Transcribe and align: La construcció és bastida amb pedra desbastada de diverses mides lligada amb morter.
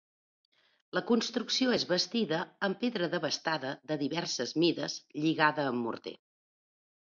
La 0.97 1.03
construcció 1.11 1.75
és 1.77 1.85
bastida 1.91 2.39
amb 2.69 2.81
pedra 2.85 3.11
desbastada 3.13 3.75
de 3.93 3.99
diverses 4.07 4.57
mides 4.65 4.99
lligada 5.29 5.71
amb 5.75 5.85
morter. 5.87 6.19